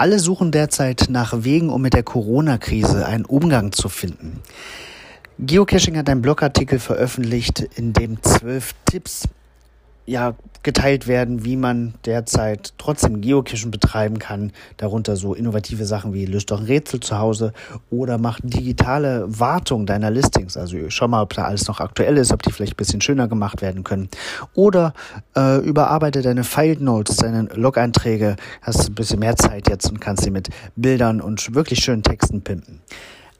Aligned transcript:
Alle 0.00 0.18
suchen 0.18 0.50
derzeit 0.50 1.08
nach 1.10 1.44
Wegen, 1.44 1.68
um 1.68 1.82
mit 1.82 1.92
der 1.92 2.02
Corona-Krise 2.02 3.04
einen 3.04 3.26
Umgang 3.26 3.72
zu 3.72 3.90
finden. 3.90 4.40
Geocaching 5.38 5.98
hat 5.98 6.08
einen 6.08 6.22
Blogartikel 6.22 6.78
veröffentlicht, 6.78 7.60
in 7.76 7.92
dem 7.92 8.16
zwölf 8.22 8.72
Tipps 8.86 9.28
ja, 10.06 10.34
geteilt 10.62 11.06
werden, 11.06 11.44
wie 11.44 11.56
man 11.56 11.94
derzeit 12.04 12.74
trotzdem 12.76 13.20
Geocaching 13.20 13.70
betreiben 13.70 14.18
kann. 14.18 14.52
Darunter 14.76 15.16
so 15.16 15.34
innovative 15.34 15.86
Sachen 15.86 16.12
wie 16.12 16.26
löst 16.26 16.50
doch 16.50 16.60
ein 16.60 16.66
Rätsel 16.66 17.00
zu 17.00 17.18
Hause 17.18 17.52
oder 17.90 18.18
macht 18.18 18.42
digitale 18.44 19.24
Wartung 19.26 19.86
deiner 19.86 20.10
Listings. 20.10 20.56
Also 20.56 20.76
schau 20.88 21.08
mal, 21.08 21.22
ob 21.22 21.32
da 21.32 21.44
alles 21.44 21.66
noch 21.66 21.80
aktuell 21.80 22.16
ist, 22.18 22.32
ob 22.32 22.42
die 22.42 22.52
vielleicht 22.52 22.74
ein 22.74 22.76
bisschen 22.76 23.00
schöner 23.00 23.28
gemacht 23.28 23.62
werden 23.62 23.84
können. 23.84 24.08
Oder 24.54 24.92
äh, 25.34 25.58
überarbeite 25.58 26.20
deine 26.20 26.44
File 26.44 26.80
Notes, 26.80 27.16
deine 27.16 27.44
Log-Einträge. 27.54 28.36
Hast 28.60 28.88
ein 28.88 28.94
bisschen 28.94 29.20
mehr 29.20 29.36
Zeit 29.36 29.68
jetzt 29.68 29.90
und 29.90 30.00
kannst 30.00 30.24
sie 30.24 30.30
mit 30.30 30.48
Bildern 30.76 31.20
und 31.20 31.54
wirklich 31.54 31.80
schönen 31.82 32.02
Texten 32.02 32.42
pimpen. 32.42 32.80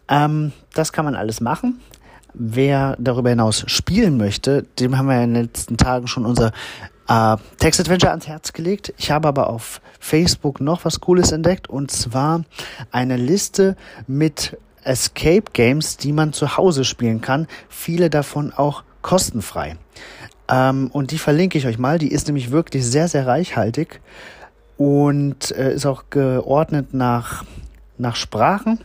Ähm, 0.08 0.52
das 0.74 0.92
kann 0.92 1.04
man 1.04 1.14
alles 1.14 1.40
machen. 1.40 1.80
Wer 2.34 2.96
darüber 2.98 3.30
hinaus 3.30 3.64
spielen 3.66 4.16
möchte, 4.16 4.64
dem 4.78 4.96
haben 4.96 5.08
wir 5.08 5.22
in 5.22 5.34
den 5.34 5.44
letzten 5.44 5.76
Tagen 5.76 6.06
schon 6.06 6.26
unser 6.26 6.52
äh, 7.08 7.36
Text 7.58 7.80
Adventure 7.80 8.10
ans 8.10 8.28
Herz 8.28 8.52
gelegt. 8.52 8.94
Ich 8.96 9.10
habe 9.10 9.28
aber 9.28 9.50
auf 9.50 9.80
Facebook 9.98 10.60
noch 10.60 10.84
was 10.84 11.00
Cooles 11.00 11.32
entdeckt 11.32 11.68
und 11.68 11.90
zwar 11.90 12.44
eine 12.92 13.16
Liste 13.16 13.76
mit 14.06 14.56
Escape 14.84 15.44
Games, 15.52 15.96
die 15.96 16.12
man 16.12 16.32
zu 16.32 16.56
Hause 16.56 16.84
spielen 16.84 17.20
kann. 17.20 17.46
Viele 17.68 18.10
davon 18.10 18.52
auch 18.52 18.84
kostenfrei. 19.02 19.76
Ähm, 20.48 20.88
und 20.92 21.10
die 21.10 21.18
verlinke 21.18 21.58
ich 21.58 21.66
euch 21.66 21.78
mal. 21.78 21.98
Die 21.98 22.10
ist 22.10 22.26
nämlich 22.26 22.50
wirklich 22.50 22.84
sehr, 22.84 23.08
sehr 23.08 23.26
reichhaltig 23.26 24.00
und 24.76 25.50
äh, 25.50 25.74
ist 25.74 25.86
auch 25.86 26.04
geordnet 26.10 26.94
nach, 26.94 27.44
nach 27.98 28.16
Sprachen 28.16 28.78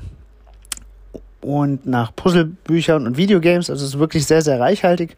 und 1.46 1.86
nach 1.86 2.16
Puzzlebüchern 2.16 3.06
und 3.06 3.18
Videogames. 3.18 3.70
Also 3.70 3.86
es 3.86 3.94
ist 3.94 4.00
wirklich 4.00 4.26
sehr, 4.26 4.42
sehr 4.42 4.60
reichhaltig. 4.60 5.16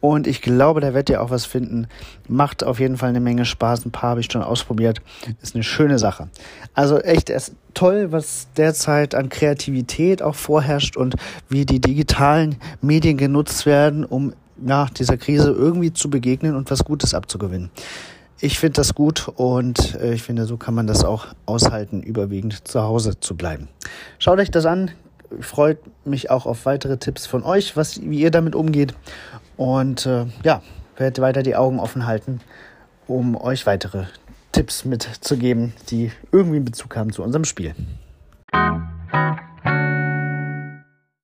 Und 0.00 0.26
ich 0.26 0.40
glaube, 0.40 0.80
da 0.80 0.88
werdet 0.94 1.10
ihr 1.10 1.22
auch 1.22 1.30
was 1.30 1.44
finden. 1.44 1.86
Macht 2.26 2.64
auf 2.64 2.80
jeden 2.80 2.96
Fall 2.96 3.10
eine 3.10 3.20
Menge 3.20 3.44
Spaß. 3.44 3.84
Ein 3.84 3.92
paar 3.92 4.10
habe 4.10 4.20
ich 4.20 4.32
schon 4.32 4.42
ausprobiert. 4.42 5.00
Ist 5.42 5.54
eine 5.54 5.62
schöne 5.62 5.98
Sache. 5.98 6.28
Also 6.74 6.98
echt 6.98 7.30
ist 7.30 7.54
toll, 7.74 8.10
was 8.10 8.48
derzeit 8.56 9.14
an 9.14 9.28
Kreativität 9.28 10.22
auch 10.22 10.34
vorherrscht 10.34 10.96
und 10.96 11.14
wie 11.48 11.66
die 11.66 11.80
digitalen 11.80 12.56
Medien 12.80 13.16
genutzt 13.16 13.64
werden, 13.64 14.04
um 14.04 14.32
nach 14.56 14.90
dieser 14.90 15.18
Krise 15.18 15.50
irgendwie 15.50 15.92
zu 15.92 16.10
begegnen 16.10 16.56
und 16.56 16.70
was 16.70 16.84
Gutes 16.84 17.14
abzugewinnen. 17.14 17.70
Ich 18.40 18.58
finde 18.58 18.74
das 18.74 18.94
gut 18.94 19.28
und 19.36 19.96
äh, 19.96 20.14
ich 20.14 20.22
finde, 20.22 20.46
so 20.46 20.56
kann 20.56 20.74
man 20.74 20.86
das 20.86 21.04
auch 21.04 21.26
aushalten, 21.44 22.02
überwiegend 22.02 22.66
zu 22.66 22.82
Hause 22.82 23.20
zu 23.20 23.36
bleiben. 23.36 23.68
Schaut 24.18 24.38
euch 24.38 24.50
das 24.50 24.64
an, 24.64 24.90
freut 25.40 25.78
mich 26.04 26.30
auch 26.30 26.46
auf 26.46 26.66
weitere 26.66 26.96
Tipps 26.96 27.26
von 27.26 27.44
euch, 27.44 27.76
was, 27.76 28.00
wie 28.02 28.20
ihr 28.20 28.30
damit 28.30 28.54
umgeht. 28.54 28.94
Und 29.56 30.06
äh, 30.06 30.26
ja, 30.42 30.62
werde 30.96 31.22
weiter 31.22 31.42
die 31.42 31.56
Augen 31.56 31.80
offen 31.80 32.06
halten, 32.06 32.40
um 33.06 33.36
euch 33.36 33.66
weitere 33.66 34.04
Tipps 34.52 34.84
mitzugeben, 34.84 35.72
die 35.90 36.10
irgendwie 36.32 36.60
Bezug 36.60 36.96
haben 36.96 37.12
zu 37.12 37.22
unserem 37.22 37.44
Spiel. 37.44 37.74